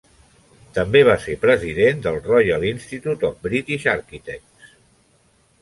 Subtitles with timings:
[0.77, 4.75] També va ser president del Royal Institute of British Architects.